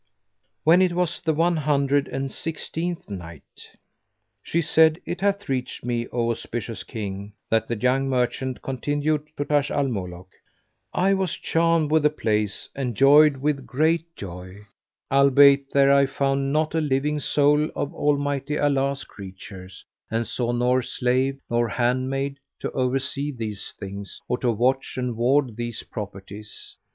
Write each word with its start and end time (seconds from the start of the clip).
When 0.63 0.81
it 0.81 0.93
was 0.93 1.19
the 1.21 1.33
One 1.35 1.57
Hundred 1.57 2.07
and 2.07 2.31
Sixteenth 2.31 3.07
Night, 3.07 3.67
She 4.41 4.59
said, 4.59 4.99
It 5.05 5.21
hath 5.21 5.47
reached 5.47 5.85
me, 5.85 6.07
O 6.11 6.31
auspicious 6.31 6.81
King, 6.81 7.33
that 7.51 7.67
the 7.67 7.75
young 7.77 8.09
merchant 8.09 8.63
continued 8.63 9.27
to 9.37 9.45
Taj 9.45 9.69
al 9.69 9.87
Muluk: 9.89 10.29
"I 10.91 11.13
was 11.13 11.33
charmed 11.35 11.91
with 11.91 12.01
the 12.01 12.09
place 12.09 12.67
and 12.73 12.95
joyed 12.97 13.37
with 13.37 13.67
great 13.67 14.15
joy 14.15 14.61
albeit 15.11 15.69
there 15.69 15.91
I 15.93 16.07
found 16.07 16.51
not 16.51 16.73
a 16.73 16.81
living 16.81 17.19
soul 17.19 17.69
of 17.75 17.93
Almighty 17.93 18.57
Allah's 18.57 19.03
creatures, 19.03 19.85
and 20.09 20.25
saw 20.25 20.51
nor 20.51 20.81
slave 20.81 21.39
nor 21.47 21.67
handmaid 21.69 22.39
to 22.61 22.71
oversee 22.71 23.31
these 23.31 23.75
things 23.79 24.19
or 24.27 24.39
to 24.39 24.49
watch 24.49 24.97
and 24.97 25.15
ward 25.15 25.57
these 25.57 25.83
properties. 25.83 26.75